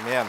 [0.00, 0.26] Amen.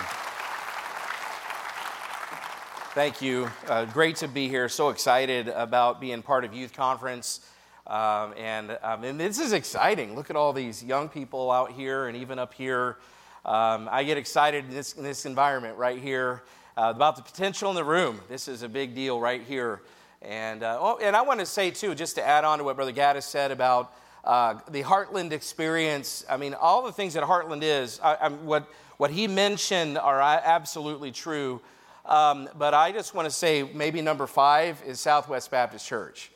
[2.96, 3.52] Thank you.
[3.68, 4.68] Uh, great to be here.
[4.68, 7.42] So excited about being part of Youth Conference.
[7.85, 10.15] Um, and, um, and this is exciting.
[10.15, 12.97] Look at all these young people out here and even up here.
[13.45, 16.41] Um, I get excited in this, in this environment right here
[16.75, 18.21] uh, about the potential in the room.
[18.27, 19.83] This is a big deal right here.
[20.23, 22.75] And, uh, oh, and I want to say, too, just to add on to what
[22.75, 23.93] Brother Gaddis said about
[24.23, 26.25] uh, the Heartland experience.
[26.27, 28.67] I mean, all the things that Heartland is, I'm what,
[29.00, 31.62] what he mentioned are absolutely true.
[32.05, 36.30] Um, but I just want to say maybe number five is Southwest Baptist Church.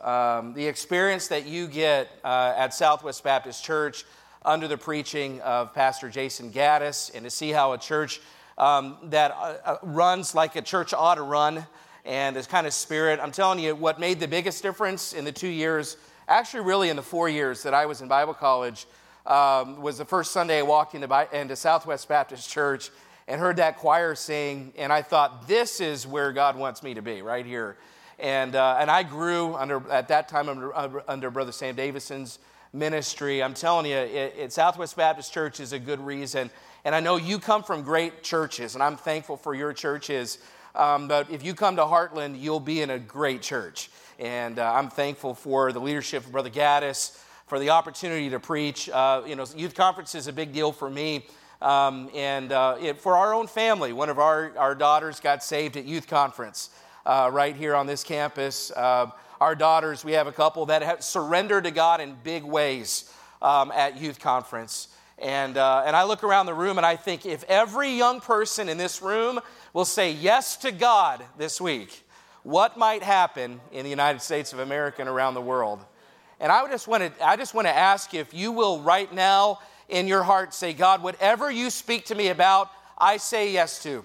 [0.00, 4.04] Um, the experience that you get uh, at Southwest Baptist Church
[4.44, 8.20] under the preaching of Pastor Jason Gaddis, and to see how a church
[8.56, 11.66] um, that uh, uh, runs like a church ought to run
[12.04, 13.18] and this kind of spirit.
[13.20, 15.96] I'm telling you, what made the biggest difference in the two years,
[16.28, 18.86] actually, really in the four years that I was in Bible college,
[19.26, 22.90] um, was the first Sunday I walked into, into Southwest Baptist Church
[23.28, 27.02] and heard that choir sing, and I thought, this is where God wants me to
[27.02, 27.76] be, right here.
[28.18, 30.72] And, uh, and I grew under, at that time under,
[31.10, 32.38] under Brother Sam Davison's
[32.72, 33.42] ministry.
[33.42, 36.50] I'm telling you, it, it, Southwest Baptist Church is a good reason.
[36.84, 40.38] And I know you come from great churches, and I'm thankful for your churches.
[40.74, 43.90] Um, but if you come to Heartland, you'll be in a great church.
[44.18, 48.88] And uh, I'm thankful for the leadership of Brother Gaddis, for the opportunity to preach.
[48.88, 51.26] Uh, you know, youth conference is a big deal for me.
[51.62, 55.76] Um, and uh, it, for our own family, one of our, our daughters got saved
[55.76, 56.70] at youth conference
[57.06, 58.70] uh, right here on this campus.
[58.72, 63.12] Uh, our daughters, we have a couple that have surrendered to God in big ways
[63.40, 64.88] um, at youth conference.
[65.18, 68.68] And, uh, and I look around the room and I think if every young person
[68.68, 69.40] in this room
[69.72, 72.02] will say yes to God this week,
[72.42, 75.84] what might happen in the United States of America and around the world?
[76.38, 79.60] And I just want to, I just want to ask if you will right now
[79.88, 84.04] in your heart say, God, whatever you speak to me about, I say yes to.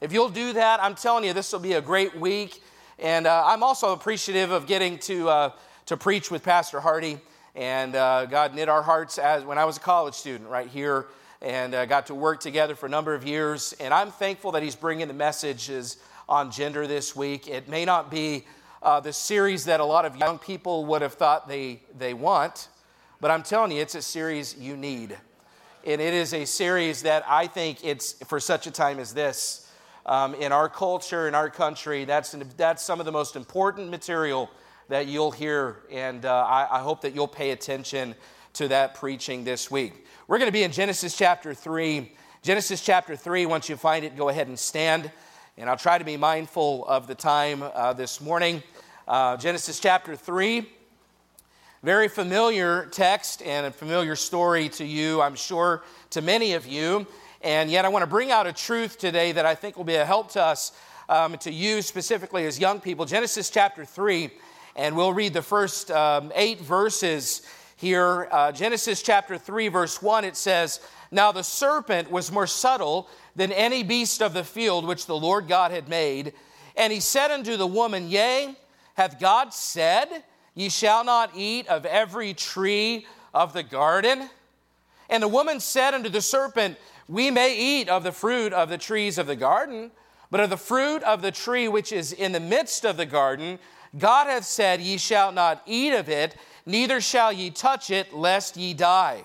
[0.00, 2.62] If you'll do that, I'm telling you, this will be a great week.
[2.98, 5.52] And uh, I'm also appreciative of getting to, uh,
[5.86, 7.18] to preach with Pastor Hardy.
[7.54, 11.06] And uh, God knit our hearts as when I was a college student right here
[11.40, 13.74] and uh, got to work together for a number of years.
[13.80, 15.98] And I'm thankful that he's bringing the messages
[16.28, 17.48] on gender this week.
[17.48, 18.44] It may not be
[18.82, 22.68] uh, the series that a lot of young people would have thought they, they want,
[23.20, 25.16] but I'm telling you, it's a series you need.
[25.84, 29.70] And it is a series that I think it's for such a time as this.
[30.04, 34.50] Um, in our culture, in our country, that's, that's some of the most important material
[34.88, 35.76] that you'll hear.
[35.90, 38.16] And uh, I, I hope that you'll pay attention
[38.54, 40.06] to that preaching this week.
[40.26, 42.12] We're going to be in Genesis chapter 3.
[42.42, 45.12] Genesis chapter 3, once you find it, go ahead and stand.
[45.58, 48.62] And I'll try to be mindful of the time uh, this morning.
[49.06, 50.66] Uh, Genesis chapter 3.
[51.82, 57.06] Very familiar text and a familiar story to you, I'm sure, to many of you.
[57.42, 59.96] And yet, I want to bring out a truth today that I think will be
[59.96, 60.72] a help to us,
[61.10, 63.04] um, to you specifically as young people.
[63.04, 64.30] Genesis chapter 3,
[64.74, 67.42] and we'll read the first um, eight verses
[67.76, 68.26] here.
[68.32, 70.80] Uh, Genesis chapter 3, verse 1, it says,
[71.12, 73.06] Now the serpent was more subtle
[73.36, 76.32] than any beast of the field which the Lord God had made.
[76.74, 78.56] And he said unto the woman, Yea,
[78.94, 80.24] hath God said,
[80.54, 84.30] Ye shall not eat of every tree of the garden.
[85.10, 86.78] And the woman said unto the serpent,
[87.08, 89.90] We may eat of the fruit of the trees of the garden,
[90.30, 93.58] but of the fruit of the tree which is in the midst of the garden,
[93.98, 98.56] God hath said, Ye shall not eat of it, neither shall ye touch it, lest
[98.56, 99.24] ye die.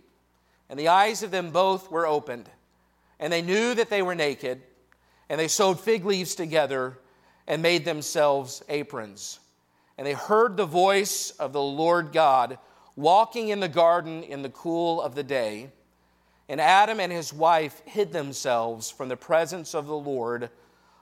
[0.71, 2.49] And the eyes of them both were opened,
[3.19, 4.61] and they knew that they were naked
[5.31, 6.97] and they sewed fig leaves together
[7.47, 9.39] and made themselves aprons.
[9.97, 12.57] And they heard the voice of the Lord God
[12.97, 15.69] walking in the garden in the cool of the day.
[16.49, 20.49] And Adam and his wife hid themselves from the presence of the Lord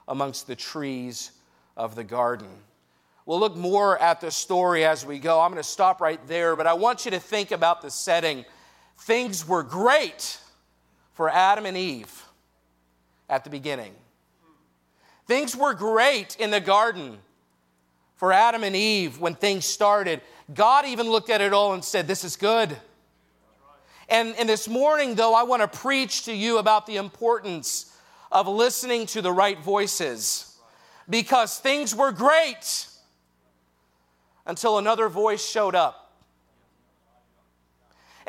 [0.06, 1.32] amongst the trees
[1.76, 2.50] of the garden.
[3.26, 5.40] We'll look more at the story as we go.
[5.40, 8.44] I'm going to stop right there, but I want you to think about the setting.
[9.00, 10.38] Things were great
[11.14, 12.24] for Adam and Eve
[13.28, 13.94] at the beginning.
[15.26, 17.18] Things were great in the garden
[18.16, 20.20] for Adam and Eve when things started.
[20.52, 22.76] God even looked at it all and said, This is good.
[24.08, 27.96] And, and this morning, though, I want to preach to you about the importance
[28.32, 30.58] of listening to the right voices
[31.08, 32.86] because things were great
[34.46, 36.09] until another voice showed up.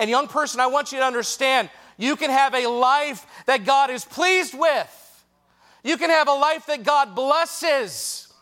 [0.01, 3.91] And, young person, I want you to understand you can have a life that God
[3.91, 5.25] is pleased with.
[5.83, 8.33] You can have a life that God blesses.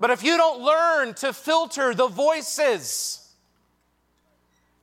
[0.00, 3.30] But if you don't learn to filter the voices,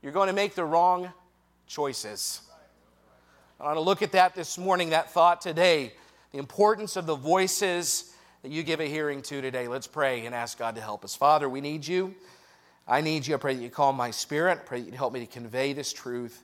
[0.03, 1.11] you're going to make the wrong
[1.65, 2.41] choices.
[3.59, 5.93] I want to look at that this morning, that thought today,
[6.31, 8.13] the importance of the voices
[8.43, 9.67] that you give a hearing to today.
[9.67, 11.15] Let's pray and ask God to help us.
[11.15, 12.13] Father, we need you.
[12.87, 13.33] I need you.
[13.33, 14.59] I pray that you calm my spirit.
[14.59, 16.43] I pray that you'd help me to convey this truth.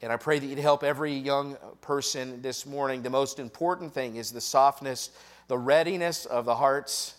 [0.00, 3.02] And I pray that you'd help every young person this morning.
[3.02, 5.10] The most important thing is the softness,
[5.46, 7.14] the readiness of the hearts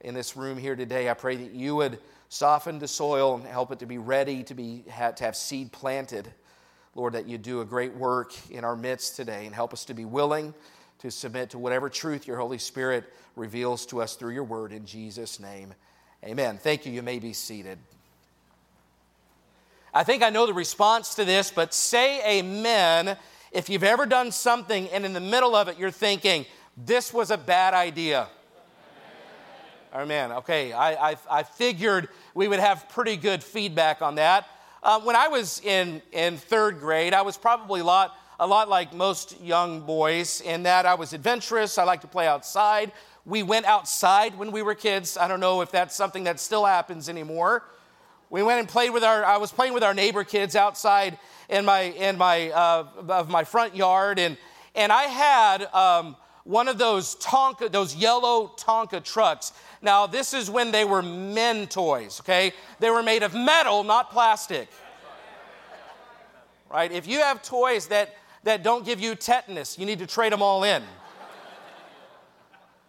[0.00, 1.10] in this room here today.
[1.10, 1.98] I pray that you would
[2.30, 6.32] soften the soil and help it to be ready to, be, to have seed planted.
[6.94, 9.94] Lord, that you do a great work in our midst today and help us to
[9.94, 10.54] be willing
[11.00, 13.04] to submit to whatever truth your Holy Spirit
[13.36, 15.74] reveals to us through your word in Jesus' name.
[16.24, 16.56] Amen.
[16.56, 16.92] Thank you.
[16.92, 17.78] You may be seated.
[19.92, 23.16] I think I know the response to this, but say amen
[23.52, 27.30] if you've ever done something and in the middle of it you're thinking, this was
[27.30, 28.26] a bad idea.
[29.94, 30.32] Amen.
[30.32, 34.48] Okay, I, I, I figured we would have pretty good feedback on that.
[34.82, 38.68] Uh, when I was in, in third grade, I was probably a lot, a lot
[38.68, 41.78] like most young boys in that I was adventurous.
[41.78, 42.90] I liked to play outside.
[43.26, 45.16] We went outside when we were kids.
[45.16, 47.64] I don't know if that's something that still happens anymore.
[48.28, 51.18] We went and played with our, I was playing with our neighbor kids outside
[51.48, 54.18] in my, in my, uh, of my front yard.
[54.18, 54.36] And,
[54.74, 59.52] and I had um, one of those Tonka, those yellow Tonka trucks.
[59.80, 62.52] Now, this is when they were men toys, okay?
[62.80, 64.68] They were made of metal, not plastic.
[66.70, 66.90] Right?
[66.90, 70.42] If you have toys that, that don't give you tetanus, you need to trade them
[70.42, 70.82] all in.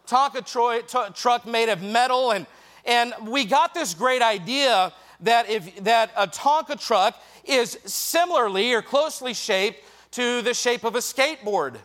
[0.08, 2.46] Tonka troy, t- truck made of metal, and,
[2.86, 8.82] and we got this great idea that, if, that a Tonka truck is similarly or
[8.82, 11.78] closely shaped to the shape of a skateboard.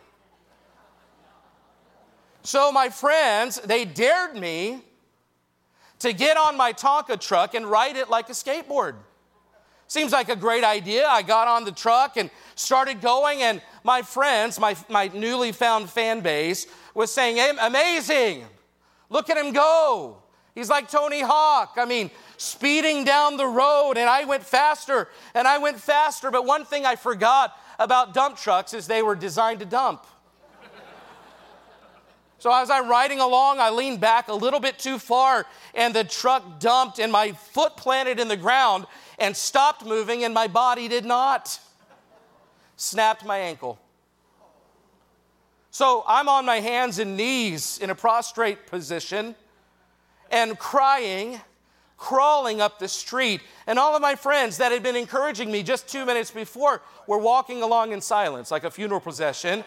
[2.43, 4.83] So, my friends, they dared me
[5.99, 8.95] to get on my Tonka truck and ride it like a skateboard.
[9.91, 11.05] Seems like a great idea.
[11.09, 15.91] I got on the truck and started going, and my friends, my, my newly found
[15.91, 18.45] fan base, was saying, Amazing!
[19.09, 20.19] Look at him go!
[20.55, 21.75] He's like Tony Hawk.
[21.77, 26.31] I mean, speeding down the road, and I went faster and I went faster.
[26.31, 30.07] But one thing I forgot about dump trucks is they were designed to dump.
[32.41, 35.45] So as I'm riding along, I leaned back a little bit too far,
[35.75, 38.87] and the truck dumped, and my foot planted in the ground
[39.21, 41.61] and stopped moving, and my body did not.
[42.77, 43.79] Snapped my ankle.
[45.71, 49.37] So I'm on my hands and knees in a prostrate position
[50.31, 51.41] and crying
[52.01, 53.43] crawling up the street.
[53.67, 57.19] And all of my friends that had been encouraging me just two minutes before were
[57.19, 59.63] walking along in silence, like a funeral procession.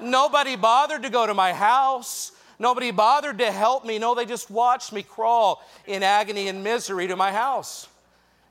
[0.00, 2.32] Nobody bothered to go to my house.
[2.58, 3.98] Nobody bothered to help me.
[3.98, 7.88] No, they just watched me crawl in agony and misery to my house.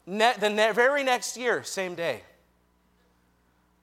[0.05, 2.21] Ne- the ne- very next year, same day,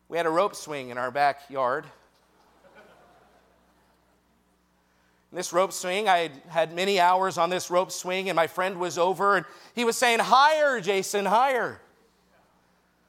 [0.08, 1.86] we had a rope swing in our backyard.
[5.32, 8.98] this rope swing, I had many hours on this rope swing, and my friend was
[8.98, 11.80] over, and he was saying, Higher, Jason, higher.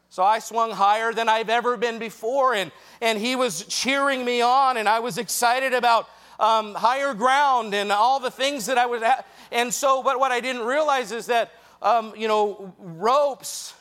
[0.10, 2.72] So I swung higher than I've ever been before, and,
[3.02, 6.08] and he was cheering me on, and I was excited about
[6.40, 9.26] um, higher ground and all the things that I was have.
[9.52, 13.74] And so, but what I didn't realize is that, um, you know, ropes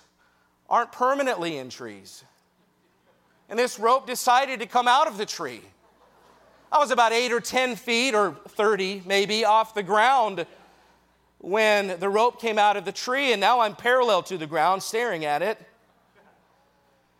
[0.68, 2.24] aren't permanently in trees.
[3.48, 5.62] And this rope decided to come out of the tree.
[6.72, 10.46] I was about eight or 10 feet or 30 maybe off the ground
[11.38, 14.82] when the rope came out of the tree, and now I'm parallel to the ground
[14.82, 15.58] staring at it.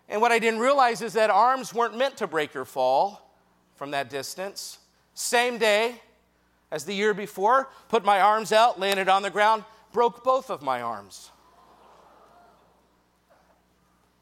[0.08, 3.34] And what I didn't realize is that arms weren't meant to break or fall
[3.76, 4.78] from that distance.
[5.14, 6.00] Same day
[6.70, 10.62] as the year before, put my arms out, landed on the ground, broke both of
[10.62, 11.30] my arms.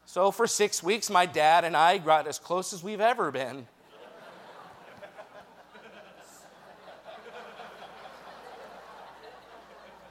[0.05, 3.67] So for six weeks, my dad and I got as close as we've ever been.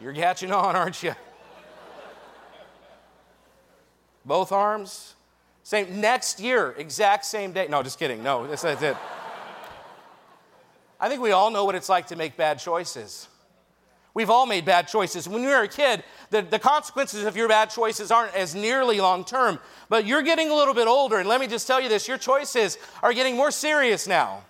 [0.00, 1.15] You're catching on, aren't you?
[4.25, 5.15] Both arms.
[5.65, 7.67] Same next year, exact same day.
[7.69, 8.23] No, just kidding.
[8.23, 8.97] No, that's, that's it.
[11.00, 13.29] I think we all know what it's like to make bad choices.
[14.15, 15.29] We've all made bad choices.
[15.29, 19.00] When you were a kid, the, the consequences of your bad choices aren't as nearly
[19.00, 21.88] long term, but you're getting a little bit older, and let me just tell you
[21.88, 24.45] this your choices are getting more serious now.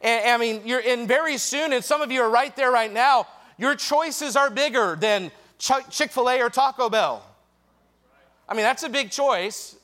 [0.00, 2.92] And, I mean, you're in very soon, and some of you are right there right
[2.92, 3.26] now.
[3.58, 7.24] Your choices are bigger than Chick fil A or Taco Bell.
[8.48, 9.76] I mean, that's a big choice.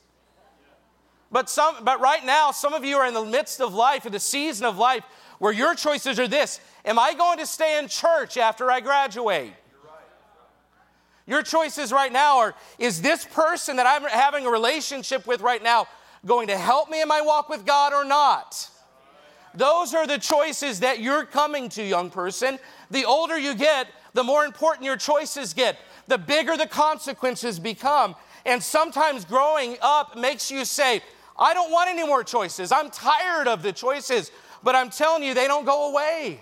[1.30, 4.12] But, some, but right now, some of you are in the midst of life, in
[4.12, 5.04] the season of life,
[5.38, 9.52] where your choices are this Am I going to stay in church after I graduate?
[11.26, 15.62] Your choices right now are Is this person that I'm having a relationship with right
[15.62, 15.86] now
[16.26, 18.70] going to help me in my walk with God or not?
[19.54, 22.58] Those are the choices that you're coming to, young person.
[22.90, 28.14] The older you get, the more important your choices get, the bigger the consequences become.
[28.46, 31.02] And sometimes growing up makes you say,
[31.38, 32.72] I don't want any more choices.
[32.72, 34.30] I'm tired of the choices.
[34.62, 36.40] But I'm telling you, they don't go away.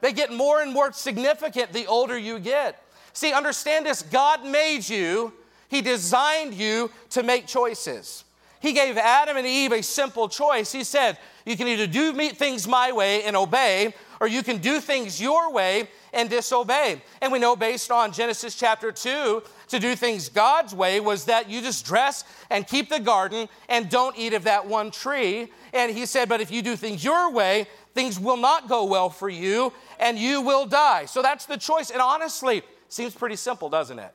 [0.00, 2.82] They get more and more significant the older you get.
[3.12, 5.32] See, understand this God made you,
[5.68, 8.24] He designed you to make choices.
[8.60, 10.70] He gave Adam and Eve a simple choice.
[10.70, 14.80] He said, You can either do things my way and obey, or you can do
[14.80, 17.00] things your way and disobey.
[17.22, 21.50] And we know based on Genesis chapter 2, to do things God's way was that
[21.50, 25.50] you just dress and keep the garden and don't eat of that one tree.
[25.72, 29.10] And he said, But if you do things your way, things will not go well
[29.10, 31.06] for you and you will die.
[31.06, 31.90] So that's the choice.
[31.90, 34.14] And honestly, seems pretty simple, doesn't it?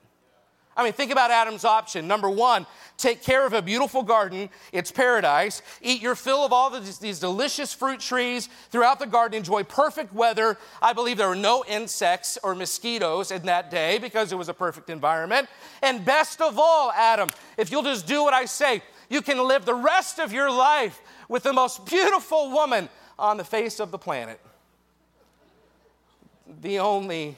[0.78, 2.06] I mean, think about Adam's option.
[2.06, 2.66] Number one,
[2.98, 4.50] take care of a beautiful garden.
[4.74, 5.62] It's paradise.
[5.82, 9.38] Eat your fill of all these, these, delicious fruit trees throughout the garden.
[9.38, 10.58] Enjoy perfect weather.
[10.82, 14.54] I believe there were no insects or mosquitoes in that day because it was a
[14.54, 15.48] perfect environment.
[15.82, 19.64] And best of all, Adam, if you'll just do what I say, you can live
[19.64, 23.98] the rest of your life with the most beautiful woman on the face of the
[23.98, 24.42] planet.
[26.62, 27.38] The only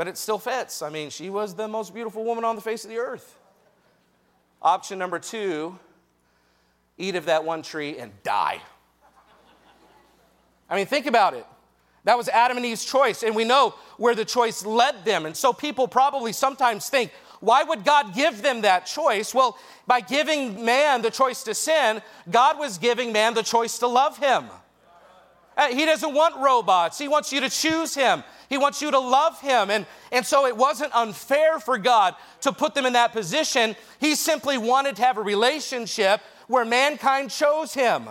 [0.00, 0.80] but it still fits.
[0.80, 3.36] I mean, she was the most beautiful woman on the face of the earth.
[4.62, 5.78] Option number two
[6.96, 8.62] eat of that one tree and die.
[10.70, 11.44] I mean, think about it.
[12.04, 15.26] That was Adam and Eve's choice, and we know where the choice led them.
[15.26, 19.34] And so people probably sometimes think, why would God give them that choice?
[19.34, 23.86] Well, by giving man the choice to sin, God was giving man the choice to
[23.86, 24.46] love him.
[25.60, 26.96] Uh, he doesn't want robots.
[26.96, 28.24] He wants you to choose Him.
[28.48, 29.68] He wants you to love Him.
[29.68, 33.76] And, and so it wasn't unfair for God to put them in that position.
[34.00, 38.08] He simply wanted to have a relationship where mankind chose Him.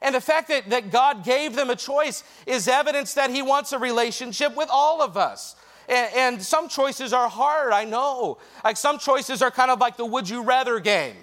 [0.00, 3.72] And the fact that, that God gave them a choice is evidence that He wants
[3.72, 5.56] a relationship with all of us.
[5.90, 8.38] And, and some choices are hard, I know.
[8.64, 11.16] Like some choices are kind of like the would you rather game.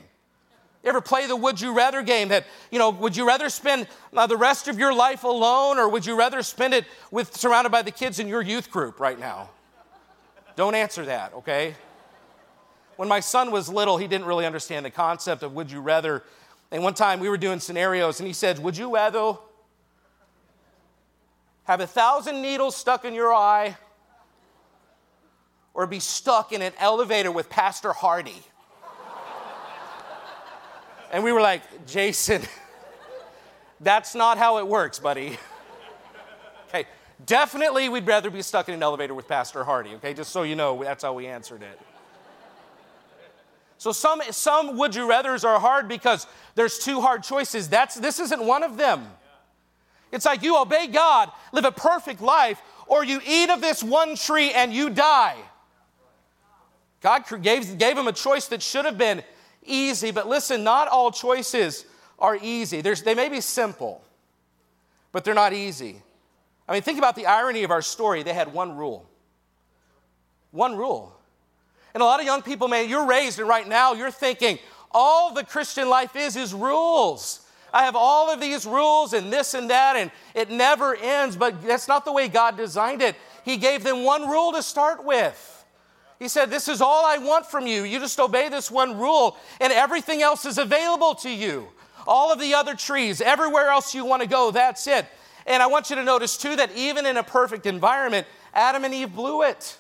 [0.86, 3.88] You ever play the would you rather game that, you know, would you rather spend
[4.16, 7.72] uh, the rest of your life alone or would you rather spend it with surrounded
[7.72, 9.50] by the kids in your youth group right now?
[10.56, 11.74] Don't answer that, okay?
[12.98, 16.22] When my son was little, he didn't really understand the concept of would you rather.
[16.70, 19.40] And one time we were doing scenarios and he said, Would you rather
[21.64, 23.76] have a thousand needles stuck in your eye
[25.74, 28.44] or be stuck in an elevator with Pastor Hardy?
[31.12, 32.42] And we were like, Jason,
[33.80, 35.38] that's not how it works, buddy.
[36.70, 36.86] okay,
[37.26, 40.56] definitely we'd rather be stuck in an elevator with Pastor Hardy, okay, just so you
[40.56, 41.80] know, that's how we answered it.
[43.78, 47.70] So some, some would you rathers are hard because there's two hard choices.
[47.70, 49.06] That's, this isn't one of them.
[50.12, 54.16] It's like you obey God, live a perfect life, or you eat of this one
[54.16, 55.36] tree and you die.
[57.02, 59.24] God gave, gave him a choice that should have been
[59.66, 60.12] easy.
[60.12, 61.86] But listen, not all choices
[62.20, 62.82] are easy.
[62.82, 64.02] There's, they may be simple,
[65.12, 66.02] but they're not easy.
[66.68, 68.24] I mean, think about the irony of our story.
[68.24, 69.08] They had one rule.
[70.52, 71.16] One rule.
[71.94, 74.60] And a lot of young people, man, you're raised, and right now you're thinking,
[74.92, 77.42] all the Christian life is is rules.
[77.74, 81.36] I have all of these rules and this and that, and it never ends.
[81.36, 83.16] But that's not the way God designed it.
[83.44, 85.55] He gave them one rule to start with.
[86.20, 87.84] He said, This is all I want from you.
[87.84, 91.68] You just obey this one rule, and everything else is available to you.
[92.08, 95.06] All of the other trees, everywhere else you want to go, that's it.
[95.48, 98.94] And I want you to notice, too, that even in a perfect environment, Adam and
[98.94, 99.78] Eve blew it.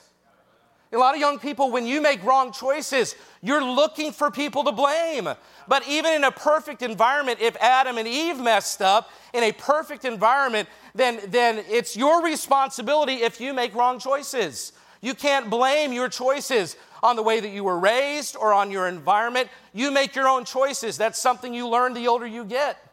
[0.91, 4.71] A lot of young people, when you make wrong choices, you're looking for people to
[4.71, 5.27] blame.
[5.67, 10.05] But even in a perfect environment, if Adam and Eve messed up in a perfect
[10.05, 14.73] environment, then, then it's your responsibility if you make wrong choices.
[15.05, 18.87] You can't blame your choices on the way that you were raised or on your
[18.87, 19.49] environment.
[19.71, 20.97] You make your own choices.
[20.97, 22.83] That's something you learn the older you get.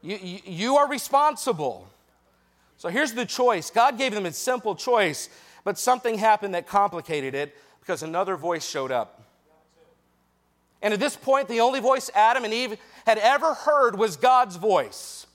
[0.00, 1.88] You, you, you are responsible.
[2.76, 5.28] So here's the choice God gave them a simple choice,
[5.64, 9.20] but something happened that complicated it because another voice showed up.
[10.82, 12.76] And at this point, the only voice Adam and Eve
[13.06, 15.26] had ever heard was God's voice.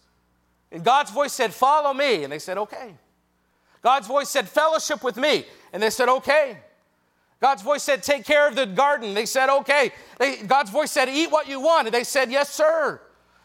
[0.72, 2.24] And God's voice said, Follow me.
[2.24, 2.94] And they said, Okay.
[3.82, 5.46] God's voice said, Fellowship with me.
[5.74, 6.58] And they said, Okay.
[7.42, 9.14] God's voice said, Take care of the garden.
[9.14, 9.92] They said, Okay.
[10.18, 11.88] They, God's voice said, Eat what you want.
[11.88, 13.02] And they said, Yes, sir.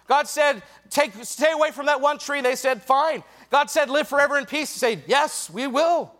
[0.08, 2.40] God said, Take, Stay away from that one tree.
[2.40, 3.22] They said, Fine.
[3.50, 4.78] God said, Live forever in peace.
[4.78, 6.12] They said, Yes, we will.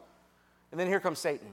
[0.70, 1.48] And then here comes Satan.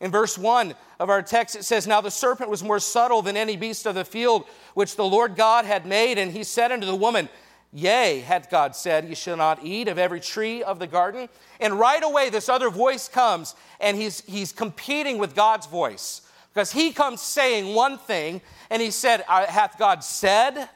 [0.00, 3.36] In verse 1 of our text, it says, Now the serpent was more subtle than
[3.36, 6.18] any beast of the field which the Lord God had made.
[6.18, 7.28] And he said unto the woman,
[7.72, 11.28] Yea, hath God said, Ye shall not eat of every tree of the garden.
[11.60, 16.22] And right away, this other voice comes, and he's, he's competing with God's voice.
[16.52, 20.68] Because he comes saying one thing, and he said, Hath God said?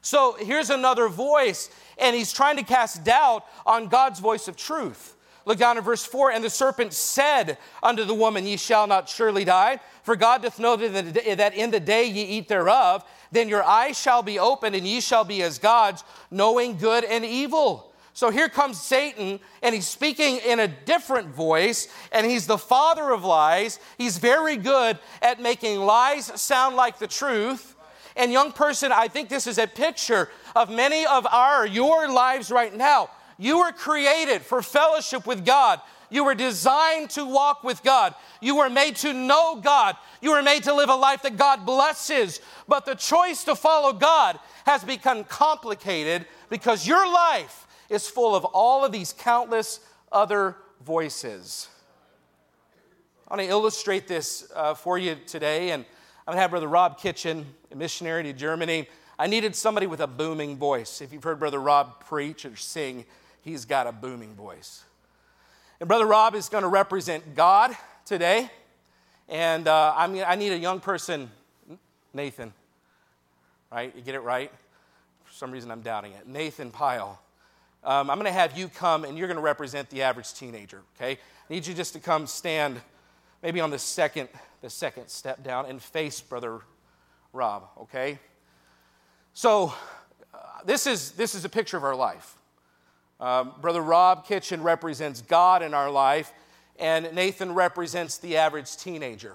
[0.00, 1.68] So here's another voice,
[1.98, 5.16] and he's trying to cast doubt on God's voice of truth.
[5.48, 9.08] Look down at verse 4 And the serpent said unto the woman, Ye shall not
[9.08, 13.02] surely die, for God doth know that in the day ye eat thereof,
[13.32, 17.24] then your eyes shall be opened, and ye shall be as gods, knowing good and
[17.24, 17.94] evil.
[18.12, 23.10] So here comes Satan, and he's speaking in a different voice, and he's the father
[23.10, 23.80] of lies.
[23.96, 27.74] He's very good at making lies sound like the truth.
[28.16, 32.50] And, young person, I think this is a picture of many of our, your lives
[32.50, 33.08] right now.
[33.38, 35.80] You were created for fellowship with God.
[36.10, 38.14] You were designed to walk with God.
[38.40, 39.96] You were made to know God.
[40.20, 42.40] You were made to live a life that God blesses.
[42.66, 48.44] But the choice to follow God has become complicated because your life is full of
[48.44, 49.80] all of these countless
[50.10, 51.68] other voices.
[53.28, 55.84] I want to illustrate this uh, for you today, and
[56.26, 58.88] I'm going to have Brother Rob Kitchen, a missionary to Germany.
[59.18, 61.02] I needed somebody with a booming voice.
[61.02, 63.04] If you've heard Brother Rob preach or sing,
[63.42, 64.84] he's got a booming voice.
[65.80, 68.50] And Brother Rob is going to represent God today.
[69.28, 71.30] And uh, I, mean, I need a young person,
[72.12, 72.52] Nathan,
[73.70, 73.94] right?
[73.94, 74.50] You get it right?
[75.24, 76.26] For some reason, I'm doubting it.
[76.26, 77.20] Nathan Pyle.
[77.84, 80.82] Um, I'm going to have you come and you're going to represent the average teenager,
[80.96, 81.12] okay?
[81.12, 82.80] I need you just to come stand
[83.42, 84.28] maybe on the second,
[84.62, 86.60] the second step down and face Brother
[87.32, 88.18] Rob, okay?
[89.32, 89.72] So,
[90.34, 92.36] uh, this, is, this is a picture of our life.
[93.20, 96.32] Um, Brother Rob Kitchen represents God in our life,
[96.78, 99.34] and Nathan represents the average teenager.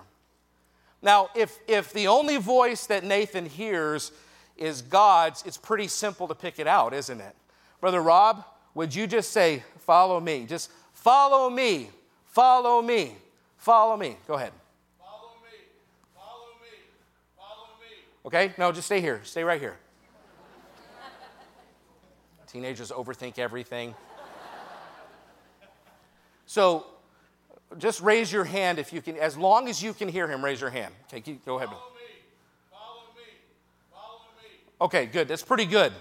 [1.01, 4.11] Now, if, if the only voice that Nathan hears
[4.55, 7.35] is God's, it's pretty simple to pick it out, isn't it?
[7.81, 10.45] Brother Rob, would you just say, Follow me?
[10.45, 11.89] Just follow me,
[12.27, 13.17] follow me,
[13.57, 14.15] follow me.
[14.25, 14.53] Go ahead.
[14.97, 15.57] Follow me,
[16.15, 16.77] follow me,
[17.37, 17.97] follow me.
[18.25, 19.77] Okay, no, just stay here, stay right here.
[22.53, 23.93] Teenagers overthink everything.
[26.45, 26.85] So
[27.79, 30.61] just raise your hand if you can, as long as you can hear him, raise
[30.61, 30.93] your hand.
[31.07, 31.69] Okay, keep, go ahead.
[31.69, 32.13] Follow me,
[32.69, 33.23] follow me,
[33.91, 34.49] follow me.
[34.81, 35.27] Okay, good.
[35.27, 35.93] That's pretty good.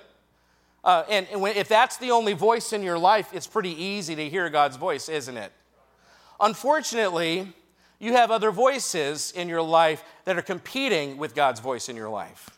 [0.85, 4.15] Uh, and, and when, if that's the only voice in your life, it's pretty easy
[4.17, 5.53] to hear God's voice, isn't it?
[6.41, 7.53] Unfortunately,
[7.99, 12.09] you have other voices in your life that are competing with God's voice in your
[12.09, 12.51] life.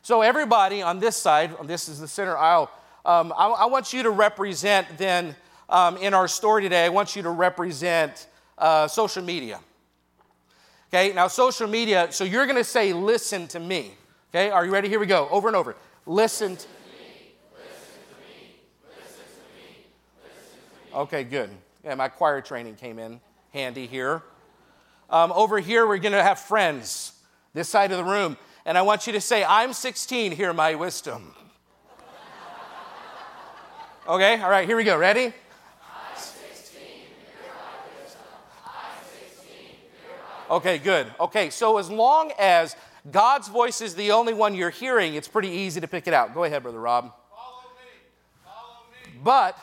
[0.00, 2.70] So, everybody on this side, this is the center aisle,
[3.04, 5.34] um, I, I, want you to represent then
[5.68, 9.60] um, in our story today, I want you to represent uh, social media.
[10.88, 13.92] Okay, now social media, so you're going to say, listen to me.
[14.30, 14.88] Okay, are you ready?
[14.88, 15.74] Here we go, over and over.
[16.06, 17.32] Listen to me.
[20.94, 21.50] Okay, good.
[21.84, 23.20] Yeah, my choir training came in
[23.52, 24.22] handy here.
[25.10, 27.12] Um, over here, we're going to have friends,
[27.52, 28.36] this side of the room.
[28.64, 31.34] And I want you to say, I'm 16, hear my wisdom.
[34.08, 34.96] Okay, all right, here we go.
[34.98, 35.32] Ready?
[40.50, 41.06] Okay, good.
[41.18, 42.76] Okay, so as long as
[43.10, 46.34] God's voice is the only one you're hearing, it's pretty easy to pick it out.
[46.34, 47.12] Go ahead, Brother Rob.
[47.30, 48.80] Follow me, follow
[49.14, 49.56] me, But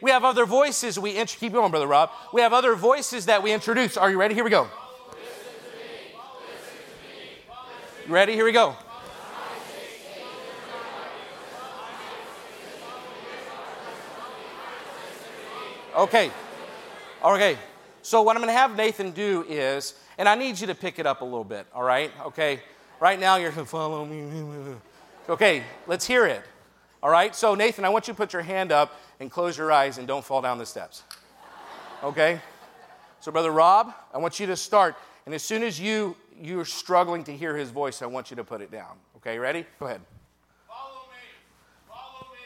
[0.00, 2.10] we have other voices we int- keep going, Brother Rob.
[2.32, 3.96] We have other voices that we introduce.
[3.96, 4.34] Are you ready?
[4.34, 4.68] Here we go.
[8.06, 8.34] Ready?
[8.34, 8.76] Here we go.
[15.96, 16.30] Okay.
[17.24, 17.56] Okay.
[18.02, 20.98] So, what I'm going to have Nathan do is, and I need you to pick
[20.98, 22.10] it up a little bit, all right?
[22.26, 22.60] Okay.
[23.00, 24.76] Right now, you're going to follow me.
[25.28, 26.42] Okay, let's hear it.
[27.02, 27.34] All right?
[27.34, 30.06] So, Nathan, I want you to put your hand up and close your eyes and
[30.06, 31.02] don't fall down the steps.
[32.02, 32.40] Okay?
[33.20, 34.96] So, Brother Rob, I want you to start.
[35.26, 38.44] And as soon as you, you're struggling to hear his voice, I want you to
[38.44, 38.96] put it down.
[39.16, 39.64] Okay, ready?
[39.80, 40.02] Go ahead.
[40.68, 41.16] Follow me,
[41.88, 42.44] follow me.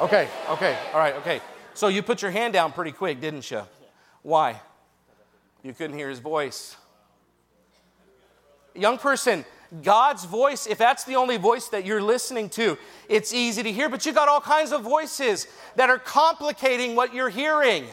[0.00, 1.40] Okay, okay, all right, okay.
[1.74, 3.62] So you put your hand down pretty quick, didn't you?
[4.22, 4.60] Why?
[5.62, 6.76] You couldn't hear his voice.
[8.74, 9.44] Young person,
[9.82, 12.78] God's voice, if that's the only voice that you're listening to,
[13.08, 17.14] it's easy to hear, but you got all kinds of voices that are complicating what
[17.14, 17.86] you're hearing.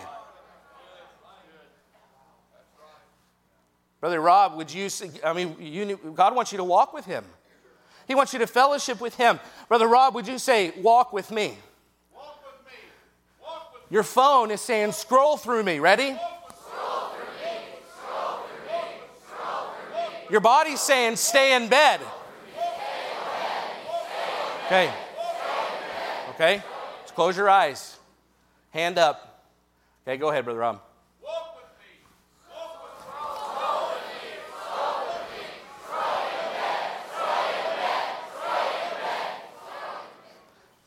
[4.01, 4.89] Brother Rob, would you,
[5.23, 7.23] I mean, you, God wants you to walk with him.
[8.05, 9.39] He wants you to fellowship with him.
[9.69, 11.57] Brother Rob, would you say, walk with me?
[12.13, 12.79] Walk with me.
[13.41, 13.72] Walk with me.
[13.89, 15.79] Your phone is saying, scroll through me.
[15.79, 16.17] Ready?
[20.29, 21.99] Your body's saying, stay in bed.
[24.65, 24.91] Okay.
[26.31, 26.63] Okay.
[27.01, 27.99] Just close your eyes.
[28.71, 29.43] Hand up.
[30.07, 30.81] Okay, go ahead, Brother Rob.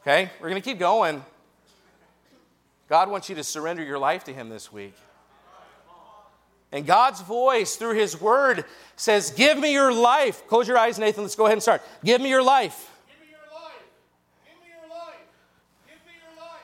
[0.03, 1.25] Okay, we're going to keep going.
[2.89, 4.95] God wants you to surrender your life to Him this week.
[6.73, 8.65] And God's voice through His Word
[8.97, 10.47] says, Give me your life.
[10.47, 11.23] Close your eyes, Nathan.
[11.23, 11.83] Let's go ahead and start.
[12.05, 12.91] Give me your life.
[13.09, 13.73] Give me your life.
[14.45, 15.15] Give me your life.
[15.87, 16.63] Give me your life.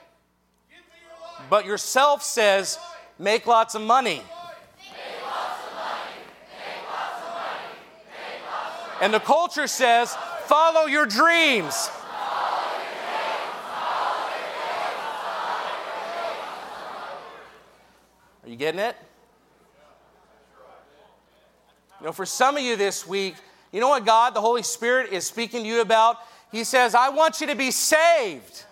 [0.71, 1.47] Give me your life.
[1.51, 2.79] But yourself says,
[3.19, 4.23] Make lots of money.
[9.01, 11.91] And the culture says, Follow your dreams.
[18.53, 18.95] You getting it?
[22.01, 23.35] You know, for some of you this week,
[23.73, 26.17] you know what God, the Holy Spirit, is speaking to you about?
[26.51, 28.65] He says, I want you to be saved.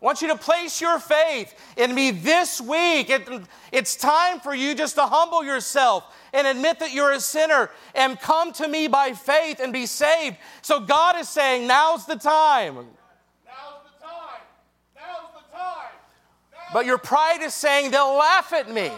[0.00, 3.10] I want you to place your faith in me this week.
[3.10, 3.28] It,
[3.72, 8.18] it's time for you just to humble yourself and admit that you're a sinner and
[8.20, 10.36] come to me by faith and be saved.
[10.62, 12.74] So God is saying, now's the time.
[12.74, 12.84] Now's
[13.84, 14.42] the time.
[14.94, 15.92] Now's the time.
[16.52, 18.90] Now But your pride is saying, they'll laugh at me.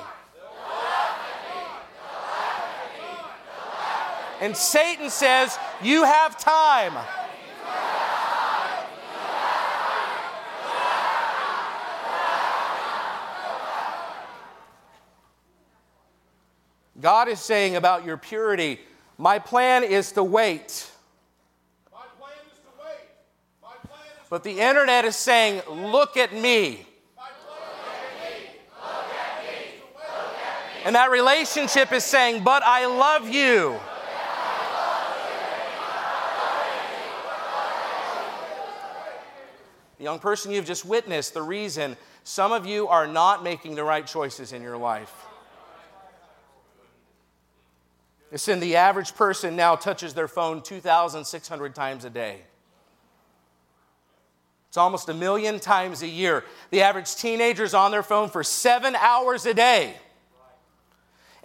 [4.41, 6.95] And Satan says, You have time.
[16.99, 18.81] God is saying about your purity,
[19.19, 20.91] My plan is to wait.
[21.93, 23.09] my plan is to wait.
[23.63, 26.87] My plan is But the internet is saying, Look at me.
[30.87, 33.77] And that relationship is saying, But I love you.
[39.99, 43.83] The young person, you've just witnessed the reason some of you are not making the
[43.83, 45.13] right choices in your life.
[48.31, 52.43] Listen, the average person now touches their phone 2,600 times a day.
[54.69, 56.45] It's almost a million times a year.
[56.71, 59.97] The average teenager's on their phone for seven hours a day.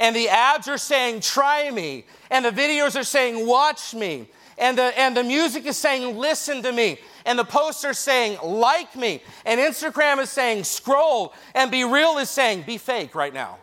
[0.01, 2.05] And the ads are saying, try me.
[2.31, 4.27] And the videos are saying, watch me.
[4.57, 6.97] And the, and the music is saying, listen to me.
[7.23, 9.21] And the posts are saying, like me.
[9.45, 11.35] And Instagram is saying, scroll.
[11.53, 13.59] And BeReal is saying, be fake right now.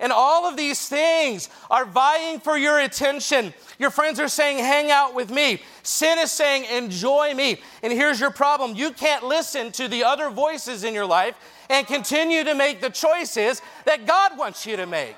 [0.00, 3.54] And all of these things are vying for your attention.
[3.78, 5.62] Your friends are saying, hang out with me.
[5.84, 7.60] Sin is saying, enjoy me.
[7.84, 11.36] And here's your problem you can't listen to the other voices in your life
[11.70, 15.16] and continue to make the choices that God wants you to make.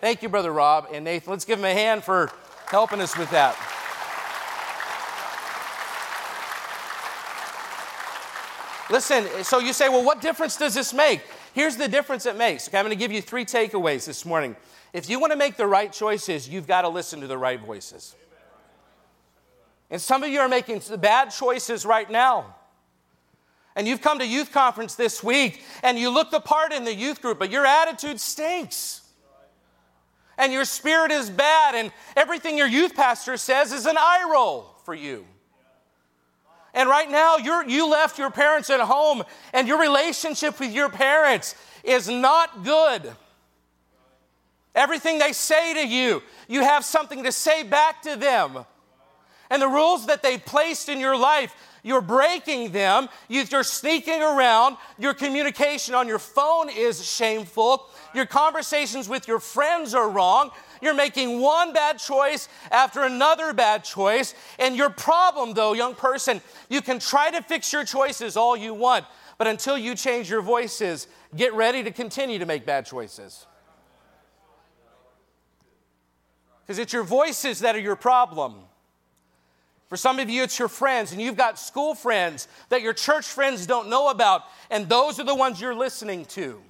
[0.00, 1.30] Thank you, Brother Rob and Nathan.
[1.30, 2.30] Let's give them a hand for
[2.66, 3.56] helping us with that.
[8.90, 11.22] Listen, so you say, well, what difference does this make?
[11.54, 12.68] Here's the difference it makes.
[12.68, 14.56] Okay, I'm going to give you three takeaways this morning.
[14.92, 17.60] If you want to make the right choices, you've got to listen to the right
[17.60, 18.14] voices.
[19.88, 22.56] And some of you are making bad choices right now.
[23.76, 26.94] And you've come to youth conference this week and you look the part in the
[26.94, 29.00] youth group, but your attitude stinks.
[30.36, 34.74] And your spirit is bad, and everything your youth pastor says is an eye roll
[34.84, 35.24] for you.
[36.74, 40.88] And right now, you're, you left your parents at home, and your relationship with your
[40.88, 43.12] parents is not good.
[44.74, 48.64] Everything they say to you, you have something to say back to them.
[49.50, 51.54] And the rules that they placed in your life,
[51.84, 53.08] you're breaking them.
[53.28, 54.78] You- You're sneaking around.
[54.98, 57.88] Your communication on your phone is shameful.
[58.14, 60.50] Your conversations with your friends are wrong.
[60.80, 64.34] You're making one bad choice after another bad choice.
[64.58, 68.74] And your problem, though, young person, you can try to fix your choices all you
[68.74, 69.04] want,
[69.38, 73.46] but until you change your voices, get ready to continue to make bad choices.
[76.62, 78.64] Because it's your voices that are your problem.
[79.94, 83.26] For some of you, it's your friends, and you've got school friends that your church
[83.26, 86.60] friends don't know about, and those are the ones you're listening to.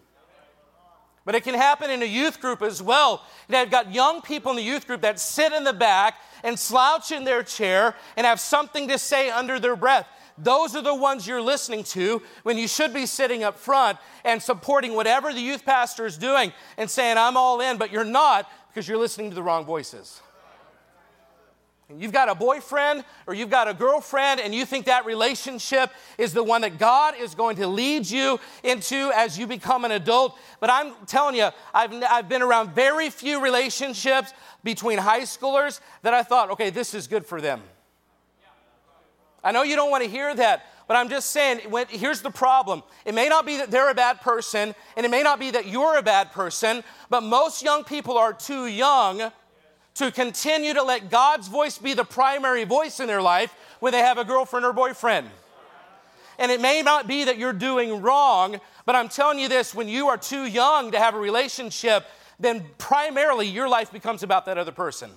[1.24, 3.24] But it can happen in a youth group as well.
[3.48, 6.58] And I've got young people in the youth group that sit in the back and
[6.58, 10.06] slouch in their chair and have something to say under their breath.
[10.37, 14.42] Those are the ones you're listening to when you should be sitting up front and
[14.42, 18.50] supporting whatever the youth pastor is doing and saying, I'm all in, but you're not
[18.68, 20.20] because you're listening to the wrong voices.
[21.98, 26.33] You've got a boyfriend or you've got a girlfriend, and you think that relationship is
[26.33, 30.37] the one that God is going to lead you into as you become an adult.
[30.61, 36.14] But I'm telling you, I've, I've been around very few relationships between high schoolers that
[36.14, 37.62] I thought, okay, this is good for them.
[39.42, 42.30] I know you don't want to hear that, but I'm just saying, when, here's the
[42.30, 42.83] problem.
[43.04, 45.66] It may not be that they're a bad person, and it may not be that
[45.66, 49.30] you're a bad person, but most young people are too young
[49.94, 54.00] to continue to let God's voice be the primary voice in their life when they
[54.00, 55.28] have a girlfriend or boyfriend.
[56.38, 59.88] And it may not be that you're doing wrong, but I'm telling you this when
[59.88, 62.07] you are too young to have a relationship,
[62.40, 65.11] then primarily your life becomes about that other person.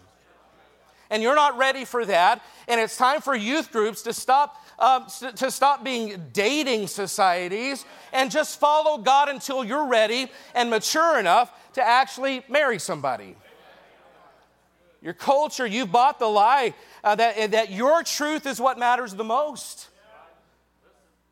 [1.10, 2.44] And you're not ready for that.
[2.68, 8.30] And it's time for youth groups to stop, um, to stop being dating societies and
[8.30, 13.36] just follow God until you're ready and mature enough to actually marry somebody.
[15.08, 19.24] Your culture, you've bought the lie uh, that, that your truth is what matters the
[19.24, 19.88] most.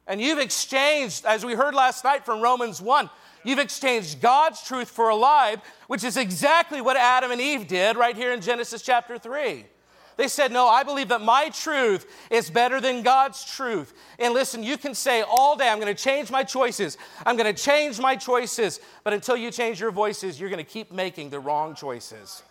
[0.08, 3.10] And you've exchanged, as we heard last night from Romans 1,
[3.44, 5.58] you've exchanged God's truth for a lie,
[5.88, 9.66] which is exactly what Adam and Eve did right here in Genesis chapter 3.
[10.16, 13.94] They said, No, I believe that my truth is better than God's truth.
[14.20, 16.98] And listen, you can say all day, I'm going to change my choices.
[17.26, 18.80] I'm going to change my choices.
[19.04, 22.42] But until you change your voices, you're going to keep making the wrong choices.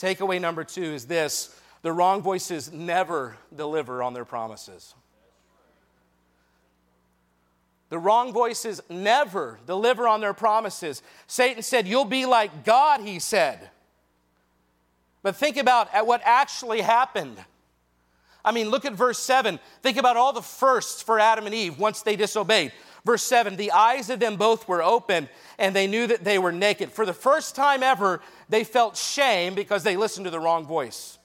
[0.00, 4.94] Takeaway number two is this the wrong voices never deliver on their promises.
[7.90, 11.02] The wrong voices never deliver on their promises.
[11.26, 13.70] Satan said, You'll be like God, he said.
[15.22, 17.36] But think about at what actually happened.
[18.42, 19.58] I mean, look at verse 7.
[19.82, 22.72] Think about all the firsts for Adam and Eve once they disobeyed.
[23.04, 26.52] Verse 7 The eyes of them both were open, and they knew that they were
[26.52, 26.92] naked.
[26.92, 31.18] For the first time ever, they felt shame because they listened to the wrong voice.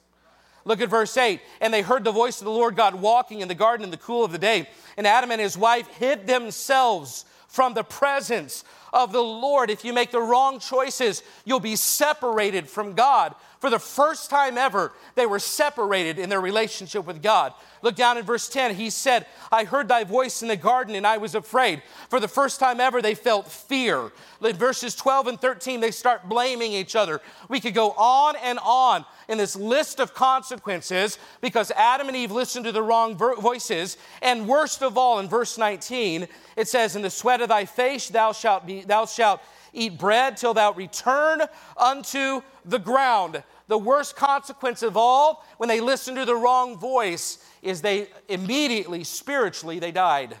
[0.64, 1.40] Look at verse 8.
[1.60, 3.96] And they heard the voice of the Lord God walking in the garden in the
[3.96, 4.68] cool of the day.
[4.96, 9.70] And Adam and his wife hid themselves from the presence of the Lord.
[9.70, 13.34] If you make the wrong choices, you'll be separated from God.
[13.66, 17.52] For the first time ever, they were separated in their relationship with God.
[17.82, 18.76] Look down in verse 10.
[18.76, 21.82] He said, I heard thy voice in the garden and I was afraid.
[22.08, 24.12] For the first time ever, they felt fear.
[24.40, 27.20] In verses 12 and 13, they start blaming each other.
[27.48, 32.30] We could go on and on in this list of consequences because Adam and Eve
[32.30, 33.96] listened to the wrong voices.
[34.22, 38.10] And worst of all, in verse 19, it says, In the sweat of thy face
[38.10, 39.40] thou shalt, be, thou shalt
[39.72, 41.42] eat bread till thou return
[41.76, 43.42] unto the ground.
[43.68, 49.02] The worst consequence of all, when they listened to the wrong voice, is they immediately,
[49.02, 50.36] spiritually, they died.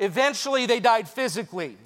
[0.00, 1.76] Eventually, they died physically.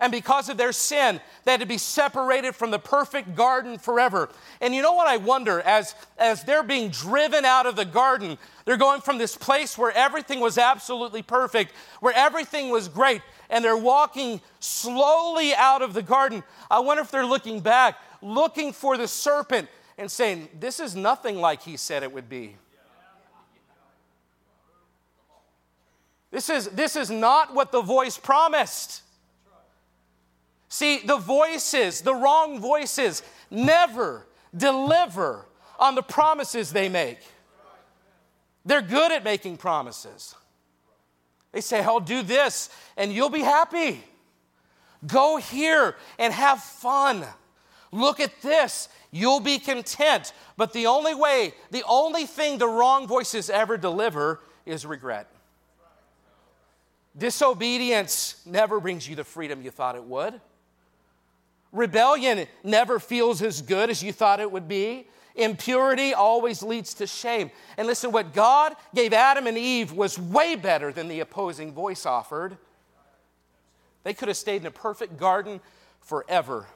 [0.00, 4.30] And because of their sin, they had to be separated from the perfect garden forever.
[4.62, 5.60] And you know what I wonder?
[5.60, 9.92] As, as they're being driven out of the garden, they're going from this place where
[9.92, 13.20] everything was absolutely perfect, where everything was great,
[13.50, 16.42] and they're walking slowly out of the garden.
[16.70, 21.36] I wonder if they're looking back, looking for the serpent, and saying, This is nothing
[21.36, 22.56] like he said it would be.
[26.30, 29.02] This is, this is not what the voice promised.
[30.68, 35.46] See, the voices, the wrong voices, never deliver
[35.80, 37.18] on the promises they make.
[38.64, 40.36] They're good at making promises.
[41.52, 44.04] They say, I'll do this and you'll be happy.
[45.06, 47.24] Go here and have fun.
[47.92, 50.32] Look at this, you'll be content.
[50.56, 55.28] But the only way, the only thing the wrong voices ever deliver is regret.
[57.16, 60.40] Disobedience never brings you the freedom you thought it would.
[61.72, 65.06] Rebellion never feels as good as you thought it would be.
[65.36, 67.50] Impurity always leads to shame.
[67.76, 72.06] And listen, what God gave Adam and Eve was way better than the opposing voice
[72.06, 72.56] offered.
[74.02, 75.60] They could have stayed in a perfect garden
[76.00, 76.66] forever.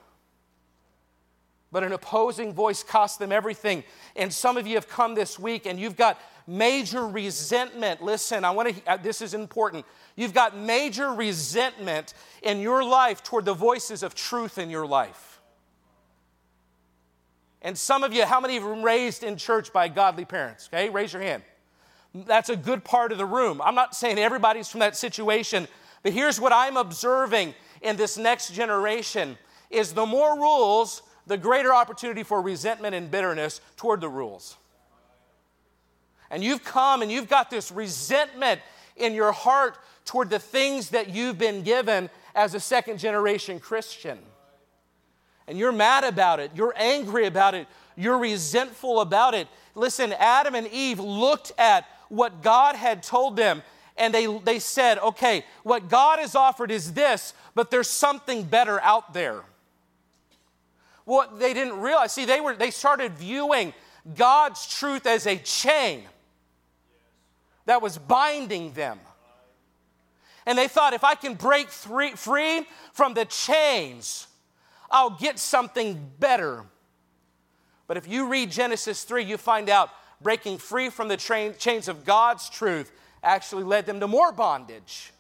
[1.73, 3.83] But an opposing voice cost them everything.
[4.15, 8.03] And some of you have come this week and you've got major resentment.
[8.03, 9.85] Listen, I want to, uh, this is important.
[10.15, 15.34] You've got major resentment in your life toward the voices of truth in your life.
[17.65, 20.69] And some of you, how many of you raised in church by godly parents?
[20.73, 21.43] Okay, raise your hand.
[22.15, 23.61] That's a good part of the room.
[23.65, 25.67] I'm not saying everybody's from that situation,
[26.03, 29.39] but here's what I'm observing in this next generation
[29.71, 34.57] is the more rules, the greater opportunity for resentment and bitterness toward the rules.
[36.31, 38.61] And you've come and you've got this resentment
[38.97, 44.19] in your heart toward the things that you've been given as a second generation Christian.
[45.47, 49.47] And you're mad about it, you're angry about it, you're resentful about it.
[49.75, 53.63] Listen, Adam and Eve looked at what God had told them
[53.97, 58.81] and they, they said, okay, what God has offered is this, but there's something better
[58.81, 59.43] out there.
[61.05, 63.73] What they didn't realize, see, they, were, they started viewing
[64.17, 66.03] God's truth as a chain
[67.67, 68.99] that was binding them.
[70.47, 74.27] And they thought, if I can break free, free from the chains,
[74.95, 76.63] I'll get something better.
[77.89, 79.91] But if you read Genesis 3, you find out
[80.23, 85.13] breaking free from the chains of God's truth actually led them to more bondage.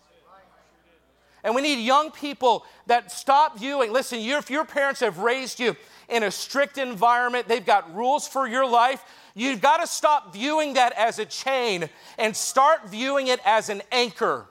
[1.43, 3.93] And we need young people that stop viewing.
[3.93, 5.77] Listen, if your parents have raised you
[6.09, 10.75] in a strict environment, they've got rules for your life, you've got to stop viewing
[10.75, 14.47] that as a chain and start viewing it as an anchor.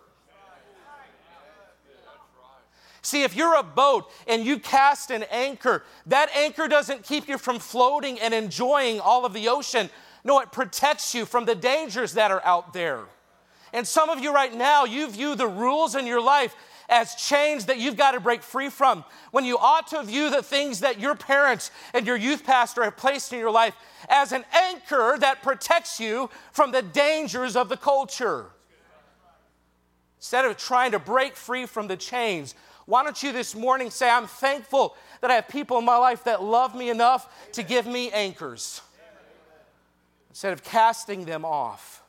[3.04, 7.38] See, if you're a boat and you cast an anchor, that anchor doesn't keep you
[7.38, 9.89] from floating and enjoying all of the ocean.
[10.24, 13.02] No, it protects you from the dangers that are out there.
[13.74, 16.56] And some of you right now, you view the rules in your life
[16.88, 20.44] as chains that you've got to break free from, when you ought to view the
[20.44, 23.76] things that your parents and your youth pastor have placed in your life
[24.10, 28.46] as an anchor that protects you from the dangers of the culture.
[30.20, 32.54] Instead of trying to break free from the chains,
[32.86, 36.26] why don't you this morning say, I'm thankful that I have people in my life
[36.26, 38.82] that love me enough to give me anchors
[40.30, 42.02] instead of casting them off?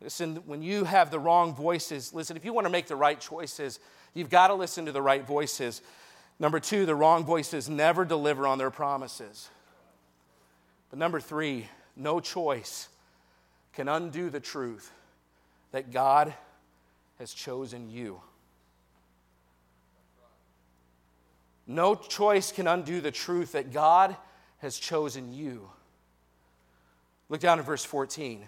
[0.00, 3.20] Listen, when you have the wrong voices, listen, if you want to make the right
[3.20, 3.78] choices,
[4.14, 5.80] you've got to listen to the right voices.
[6.38, 9.48] Number two, the wrong voices never deliver on their promises.
[10.90, 12.88] But number three, no choice
[13.72, 14.92] can undo the truth
[15.70, 16.34] that God
[17.18, 18.20] has chosen you.
[21.72, 24.14] No choice can undo the truth that God
[24.58, 25.70] has chosen you.
[27.30, 28.46] Look down at verse 14.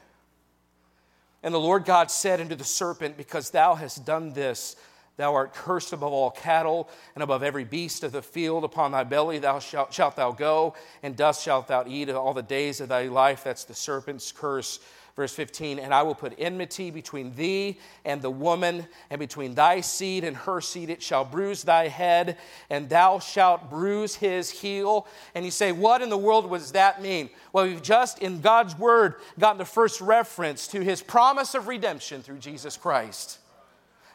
[1.43, 4.77] And the Lord God said unto the serpent, Because thou hast done this,
[5.17, 8.63] thou art cursed above all cattle and above every beast of the field.
[8.63, 12.43] Upon thy belly thou shalt, shalt thou go, and dust shalt thou eat all the
[12.43, 13.43] days of thy life.
[13.43, 14.81] That's the serpent's curse.
[15.17, 19.81] Verse 15, and I will put enmity between thee and the woman, and between thy
[19.81, 20.91] seed and her seed.
[20.91, 22.37] It shall bruise thy head,
[22.69, 25.07] and thou shalt bruise his heel.
[25.37, 27.31] And you say, What in the world does that mean?
[27.53, 32.21] Well, we've just in God's word gotten the first reference to his promise of redemption
[32.21, 33.39] through Jesus Christ.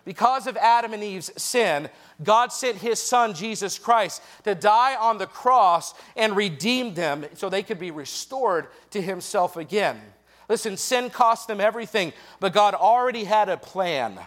[0.03, 1.89] Because of Adam and Eve's sin,
[2.21, 7.47] God sent his son, Jesus Christ, to die on the cross and redeem them so
[7.47, 10.01] they could be restored to himself again.
[10.49, 14.19] Listen, sin cost them everything, but God already had a plan.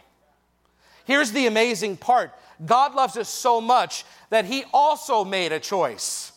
[1.04, 2.32] Here's the amazing part
[2.64, 6.32] God loves us so much that He also made a choice.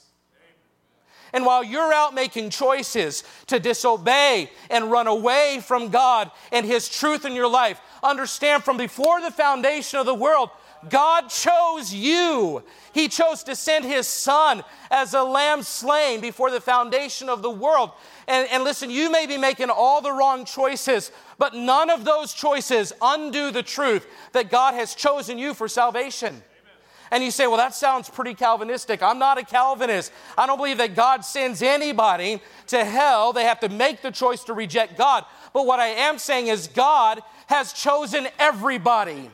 [1.34, 6.88] And while you're out making choices to disobey and run away from God and His
[6.88, 10.50] truth in your life, understand from before the foundation of the world,
[10.90, 12.64] God chose you.
[12.94, 17.50] He chose to send His Son as a lamb slain before the foundation of the
[17.50, 17.92] world.
[18.28, 22.34] And, and listen, you may be making all the wrong choices, but none of those
[22.34, 26.42] choices undo the truth that God has chosen you for salvation.
[27.12, 29.04] And you say, well, that sounds pretty Calvinistic.
[29.04, 30.12] I'm not a Calvinist.
[30.38, 33.32] I don't believe that God sends anybody to hell.
[33.32, 35.24] They have to make the choice to reject God.
[35.54, 39.30] But what I am saying is, God has chosen everybody.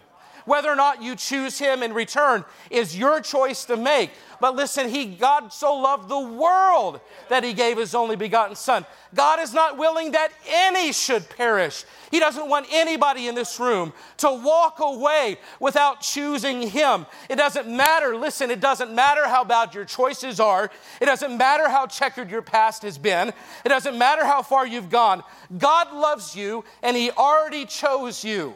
[0.45, 4.11] Whether or not you choose Him in return is your choice to make.
[4.41, 6.99] But listen, he, God so loved the world
[7.29, 8.87] that he gave his only begotten Son.
[9.13, 11.85] God is not willing that any should perish.
[12.09, 17.05] He doesn't want anybody in this room to walk away without choosing him.
[17.29, 20.71] It doesn't matter, listen, it doesn't matter how bad your choices are.
[20.99, 23.29] It doesn't matter how checkered your past has been.
[23.63, 25.21] It doesn't matter how far you've gone.
[25.55, 28.55] God loves you and he already chose you.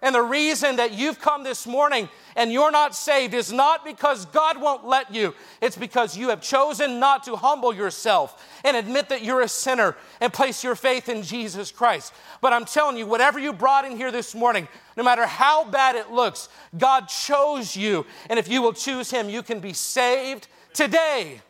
[0.00, 4.26] And the reason that you've come this morning and you're not saved is not because
[4.26, 5.34] God won't let you.
[5.60, 9.96] It's because you have chosen not to humble yourself and admit that you're a sinner
[10.20, 12.12] and place your faith in Jesus Christ.
[12.40, 15.96] But I'm telling you, whatever you brought in here this morning, no matter how bad
[15.96, 18.06] it looks, God chose you.
[18.30, 21.40] And if you will choose Him, you can be saved today.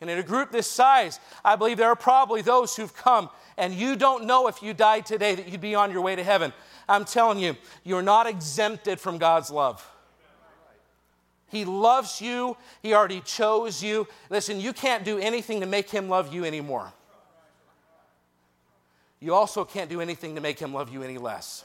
[0.00, 3.74] And in a group this size, I believe there are probably those who've come and
[3.74, 6.52] you don't know if you died today that you'd be on your way to heaven.
[6.88, 9.86] I'm telling you, you're not exempted from God's love.
[11.48, 12.56] He loves you.
[12.82, 14.08] He already chose you.
[14.30, 16.92] Listen, you can't do anything to make him love you anymore.
[19.20, 21.64] You also can't do anything to make him love you any less.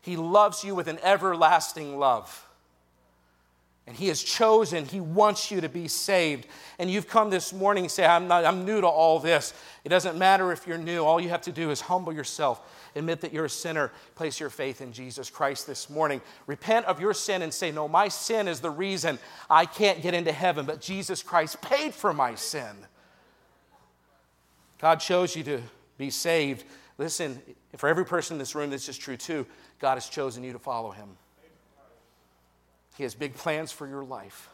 [0.00, 2.48] He loves you with an everlasting love.
[3.86, 6.46] And he has chosen, he wants you to be saved.
[6.78, 9.52] And you've come this morning and say, I'm, not, I'm new to all this.
[9.84, 11.04] It doesn't matter if you're new.
[11.04, 12.60] All you have to do is humble yourself,
[12.94, 16.20] admit that you're a sinner, place your faith in Jesus Christ this morning.
[16.46, 19.18] Repent of your sin and say, No, my sin is the reason
[19.50, 22.76] I can't get into heaven, but Jesus Christ paid for my sin.
[24.78, 25.60] God chose you to
[25.98, 26.64] be saved.
[26.98, 27.40] Listen,
[27.76, 29.44] for every person in this room, this is true too.
[29.80, 31.08] God has chosen you to follow him.
[32.96, 34.48] He has big plans for your life.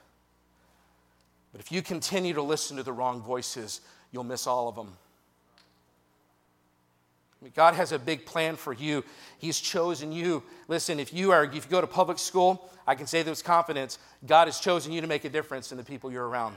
[1.53, 3.81] But if you continue to listen to the wrong voices,
[4.13, 4.93] you'll miss all of them.
[7.55, 9.05] God has a big plan for you.
[9.39, 10.43] He's chosen you.
[10.67, 13.45] Listen, if you are if you go to public school, I can say this with
[13.45, 16.57] confidence, God has chosen you to make a difference in the people you're around.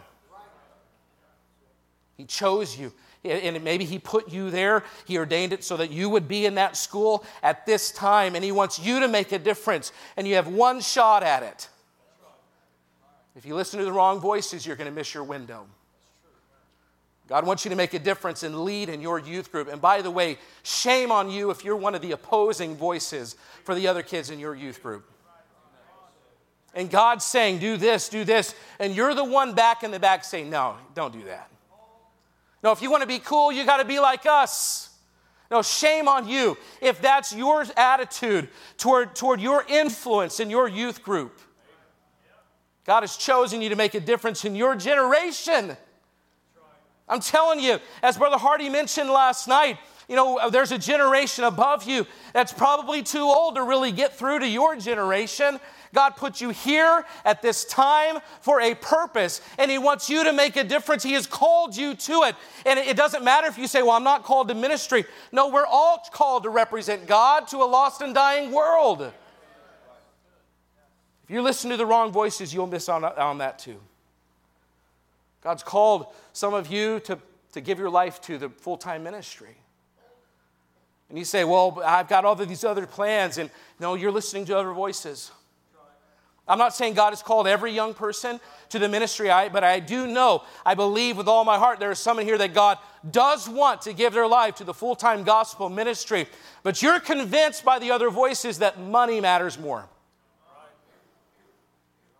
[2.21, 2.93] He chose you.
[3.23, 4.83] And maybe He put you there.
[5.05, 8.35] He ordained it so that you would be in that school at this time.
[8.35, 9.91] And He wants you to make a difference.
[10.15, 11.67] And you have one shot at it.
[13.35, 15.65] If you listen to the wrong voices, you're going to miss your window.
[17.27, 19.67] God wants you to make a difference and lead in your youth group.
[19.67, 23.73] And by the way, shame on you if you're one of the opposing voices for
[23.73, 25.09] the other kids in your youth group.
[26.75, 28.53] And God's saying, do this, do this.
[28.79, 31.50] And you're the one back in the back saying, no, don't do that.
[32.63, 34.89] No, if you want to be cool, you got to be like us.
[35.49, 38.47] No, shame on you if that's your attitude
[38.77, 41.41] toward, toward your influence in your youth group.
[42.85, 45.75] God has chosen you to make a difference in your generation.
[47.07, 51.83] I'm telling you, as Brother Hardy mentioned last night, you know, there's a generation above
[51.83, 55.59] you that's probably too old to really get through to your generation.
[55.93, 60.31] God put you here at this time for a purpose, and He wants you to
[60.31, 61.03] make a difference.
[61.03, 62.35] He has called you to it.
[62.65, 65.05] And it doesn't matter if you say, Well, I'm not called to ministry.
[65.31, 69.01] No, we're all called to represent God to a lost and dying world.
[71.23, 73.79] If you listen to the wrong voices, you'll miss on, on that too.
[75.41, 77.17] God's called some of you to,
[77.53, 79.55] to give your life to the full time ministry.
[81.09, 83.37] And you say, Well, I've got all of these other plans.
[83.37, 85.31] And no, you're listening to other voices.
[86.51, 90.05] I'm not saying God has called every young person to the ministry, but I do
[90.05, 92.77] know, I believe with all my heart, there is someone here that God
[93.09, 96.27] does want to give their life to the full time gospel ministry.
[96.61, 99.87] But you're convinced by the other voices that money matters more.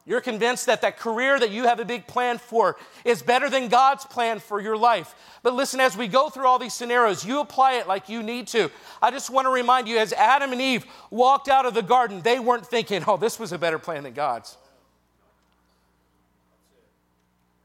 [0.06, 2.76] You're convinced that that career that you have a big plan for
[3.06, 5.14] is better than God's plan for your life.
[5.44, 8.48] But listen, as we go through all these scenarios, you apply it like you need
[8.48, 8.72] to.
[9.02, 12.22] I just want to remind you as Adam and Eve walked out of the garden,
[12.22, 14.58] they weren't thinking, oh, this was a better plan than God's.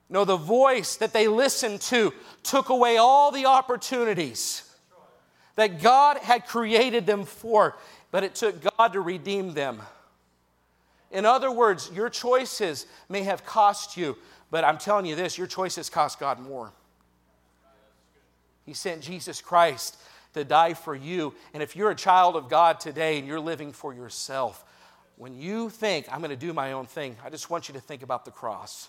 [0.08, 2.12] No, the voice that they listened to
[2.42, 4.62] took away all the opportunities
[5.56, 7.76] that God had created them for,
[8.10, 9.80] but it took God to redeem them.
[11.10, 14.16] In other words, your choices may have cost you,
[14.50, 16.72] but I'm telling you this your choices cost God more.
[18.64, 19.96] He sent Jesus Christ
[20.34, 21.34] to die for you.
[21.54, 24.64] And if you're a child of God today and you're living for yourself,
[25.16, 27.80] when you think, I'm going to do my own thing, I just want you to
[27.80, 28.88] think about the cross.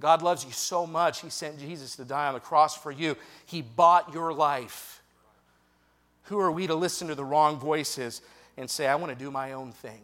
[0.00, 3.16] God loves you so much, He sent Jesus to die on the cross for you.
[3.46, 5.02] He bought your life.
[6.24, 8.22] Who are we to listen to the wrong voices
[8.56, 10.00] and say, I want to do my own thing?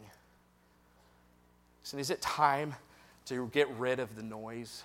[1.85, 2.73] So, is it time
[3.25, 4.83] to get rid of the noise?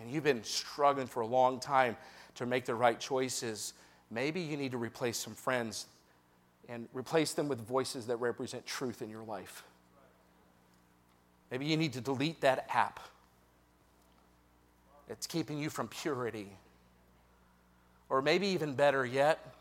[0.00, 1.96] And you've been struggling for a long time
[2.34, 3.72] to make the right choices.
[4.10, 5.86] Maybe you need to replace some friends
[6.68, 9.62] and replace them with voices that represent truth in your life.
[11.52, 12.98] Maybe you need to delete that app.
[15.08, 16.48] It's keeping you from purity.
[18.08, 19.54] Or maybe even better yet,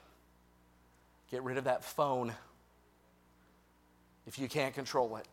[1.29, 2.33] get rid of that phone
[4.27, 5.27] if you can't control it.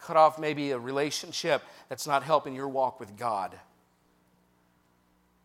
[0.00, 3.54] Cut off maybe a relationship that's not helping your walk with God.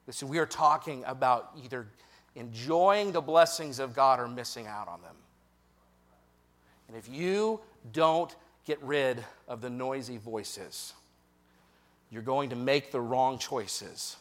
[0.08, 1.88] Listen, we are talking about either
[2.36, 5.16] enjoying the blessings of God or missing out on them.
[6.88, 7.60] And if you
[7.92, 8.34] don't
[8.66, 10.94] get rid of the noisy voices,
[12.10, 14.18] you're going to make the wrong choices.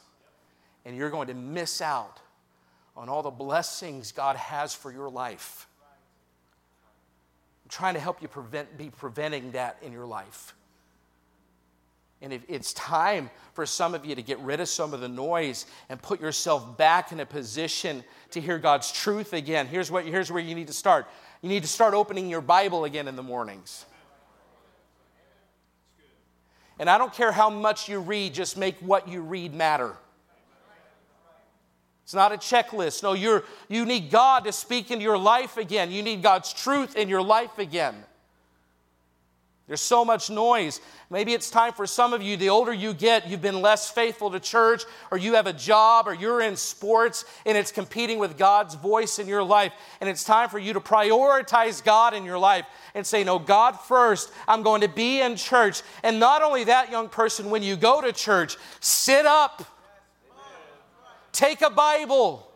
[0.85, 2.21] And you're going to miss out
[2.97, 5.67] on all the blessings God has for your life
[7.75, 10.55] trying to help you prevent, be preventing that in your life.
[12.23, 15.09] And if it's time for some of you to get rid of some of the
[15.09, 19.67] noise and put yourself back in a position to hear God's truth again.
[19.67, 21.09] Here's, what, here's where you need to start.
[21.43, 23.85] You need to start opening your Bible again in the mornings.
[26.79, 29.97] And I don't care how much you read, just make what you read matter.
[32.05, 33.03] It's not a checklist.
[33.03, 35.91] No, you're, you need God to speak into your life again.
[35.91, 37.97] You need God's truth in your life again.
[39.67, 40.83] There's so much noise.
[41.09, 44.31] Maybe it's time for some of you, the older you get, you've been less faithful
[44.33, 48.37] to church, or you have a job, or you're in sports, and it's competing with
[48.37, 49.73] God's voice in your life.
[50.03, 53.81] And it's time for you to prioritize God in your life and say, No, God
[53.81, 54.31] first.
[54.47, 55.81] I'm going to be in church.
[56.03, 59.65] And not only that, young person, when you go to church, sit up,
[61.35, 62.49] take a Bible.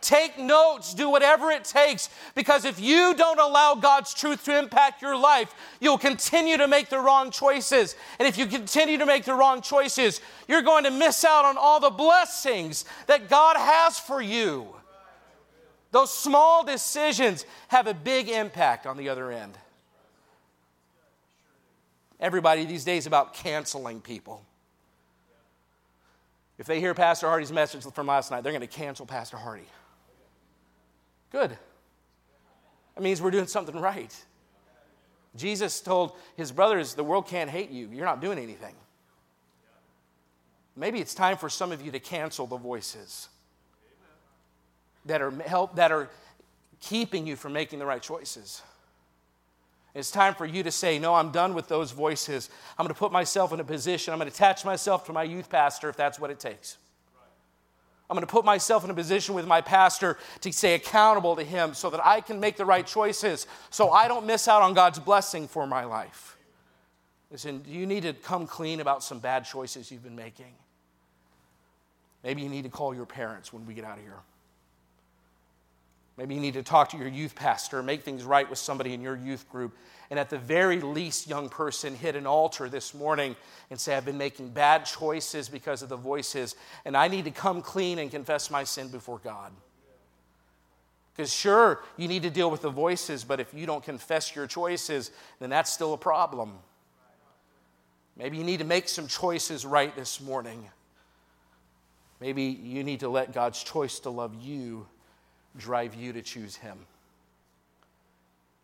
[0.00, 5.02] Take notes, do whatever it takes, because if you don't allow God's truth to impact
[5.02, 7.96] your life, you'll continue to make the wrong choices.
[8.20, 11.56] And if you continue to make the wrong choices, you're going to miss out on
[11.58, 14.68] all the blessings that God has for you.
[15.90, 19.58] Those small decisions have a big impact on the other end.
[22.20, 24.44] Everybody these days about canceling people.
[26.58, 29.66] If they hear Pastor Hardy's message from last night, they're going to cancel Pastor Hardy.
[31.30, 31.56] Good.
[32.94, 34.14] That means we're doing something right.
[35.36, 37.88] Jesus told his brothers, The world can't hate you.
[37.92, 38.74] You're not doing anything.
[40.74, 43.28] Maybe it's time for some of you to cancel the voices
[45.06, 46.08] that are, help, that are
[46.80, 48.62] keeping you from making the right choices.
[49.94, 52.50] It's time for you to say, No, I'm done with those voices.
[52.78, 55.22] I'm going to put myself in a position, I'm going to attach myself to my
[55.22, 56.76] youth pastor if that's what it takes.
[58.10, 61.44] I'm going to put myself in a position with my pastor to stay accountable to
[61.44, 64.72] him so that I can make the right choices so I don't miss out on
[64.72, 66.38] God's blessing for my life.
[67.30, 70.54] Listen, you need to come clean about some bad choices you've been making.
[72.24, 74.20] Maybe you need to call your parents when we get out of here.
[76.18, 79.00] Maybe you need to talk to your youth pastor, make things right with somebody in
[79.00, 79.76] your youth group.
[80.10, 83.36] And at the very least, young person, hit an altar this morning
[83.70, 87.30] and say, I've been making bad choices because of the voices, and I need to
[87.30, 89.52] come clean and confess my sin before God.
[91.14, 94.48] Because, sure, you need to deal with the voices, but if you don't confess your
[94.48, 96.58] choices, then that's still a problem.
[98.16, 100.68] Maybe you need to make some choices right this morning.
[102.20, 104.88] Maybe you need to let God's choice to love you
[105.58, 106.78] drive you to choose Him.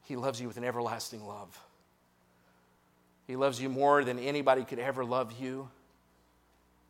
[0.05, 1.59] He loves you with an everlasting love.
[3.27, 5.69] He loves you more than anybody could ever love you.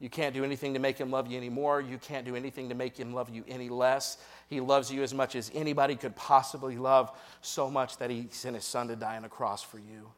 [0.01, 1.81] You can't do anything to make him love you anymore.
[1.81, 4.19] You can't do anything to make him love you any less.
[4.51, 8.57] He loves you as much as anybody could possibly love, so much that he sent
[8.57, 10.11] his son to die on a cross for you.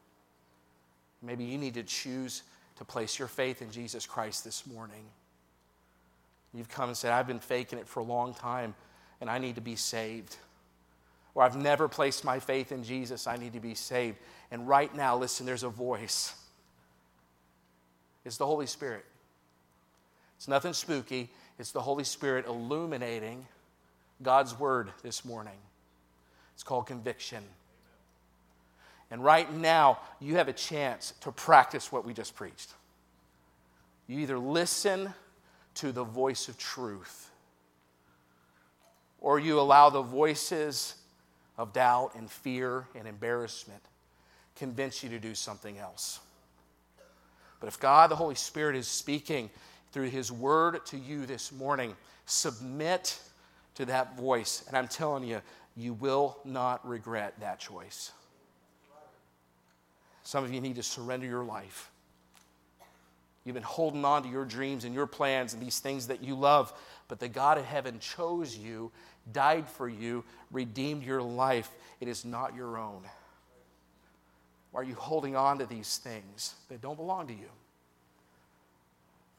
[1.21, 2.43] Maybe you need to choose
[2.77, 5.05] to place your faith in Jesus Christ this morning.
[6.53, 8.73] You've come and said, I've been faking it for a long time
[9.21, 10.35] and I need to be saved.
[11.35, 14.17] Or I've never placed my faith in Jesus, I need to be saved.
[14.51, 16.33] And right now, listen, there's a voice.
[18.25, 19.05] It's the Holy Spirit.
[20.37, 23.45] It's nothing spooky, it's the Holy Spirit illuminating
[24.21, 25.57] God's word this morning.
[26.53, 27.43] It's called conviction.
[29.09, 32.71] And right now, you have a chance to practice what we just preached.
[34.07, 35.13] You either listen
[35.75, 37.29] to the voice of truth
[39.19, 40.95] or you allow the voices
[41.57, 43.81] of doubt and fear and embarrassment
[44.55, 46.19] convince you to do something else.
[47.59, 49.49] But if God, the Holy Spirit, is speaking
[49.91, 51.95] through His word to you this morning,
[52.25, 53.19] submit
[53.75, 54.63] to that voice.
[54.67, 55.41] And I'm telling you,
[55.75, 58.11] you will not regret that choice.
[60.23, 61.89] Some of you need to surrender your life.
[63.45, 66.35] You've been holding on to your dreams and your plans and these things that you
[66.35, 66.73] love,
[67.07, 68.91] but the God of heaven chose you,
[69.31, 71.69] died for you, redeemed your life.
[71.99, 73.03] It is not your own.
[74.71, 77.49] Why are you holding on to these things that don't belong to you?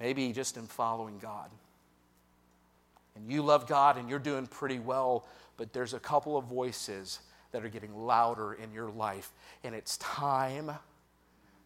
[0.01, 1.51] Maybe just in following God.
[3.16, 7.21] And you love God and you're doing pretty well, but there's a couple of voices
[7.53, 9.33] that are getting louder in your life.
[9.64, 10.71] And it's time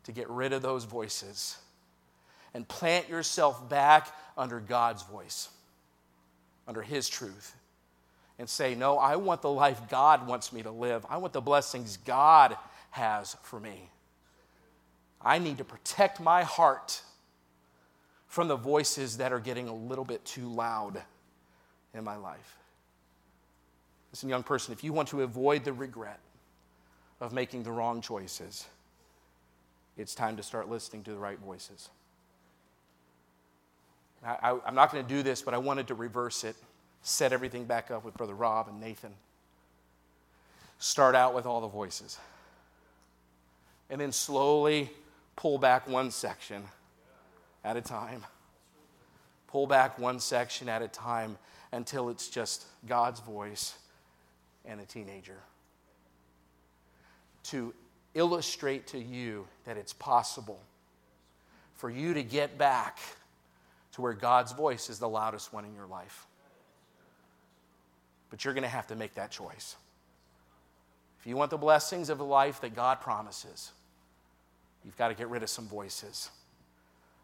[0.04, 1.58] to get rid of those voices
[2.54, 5.48] and plant yourself back under God's voice
[6.66, 7.54] under His truth
[8.38, 11.06] and say, No, I want the life God wants me to live.
[11.08, 12.56] I want the blessings God
[12.90, 13.88] has for me.
[15.20, 17.02] I need to protect my heart
[18.26, 21.02] from the voices that are getting a little bit too loud
[21.94, 22.56] in my life.
[24.10, 26.20] Listen, young person, if you want to avoid the regret
[27.20, 28.66] of making the wrong choices,
[29.96, 31.90] it's time to start listening to the right voices.
[34.24, 36.54] I, am not going to do this, but I wanted to reverse it,
[37.02, 39.12] set everything back up with Brother Rob and Nathan.
[40.78, 42.18] Start out with all the voices.
[43.90, 44.90] And then slowly
[45.36, 46.62] pull back one section
[47.64, 48.24] at a time.
[49.48, 51.36] Pull back one section at a time
[51.72, 53.74] until it's just God's voice
[54.64, 55.38] and a teenager.
[57.44, 57.74] To
[58.14, 60.60] illustrate to you that it's possible
[61.74, 62.98] for you to get back
[63.92, 66.26] to where God's voice is the loudest one in your life.
[68.30, 69.76] But you're going to have to make that choice.
[71.20, 73.72] If you want the blessings of the life that God promises,
[74.84, 76.30] you've got to get rid of some voices,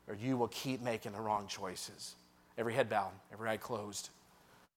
[0.06, 2.14] or you will keep making the wrong choices.
[2.56, 4.10] Every head bowed, every eye closed.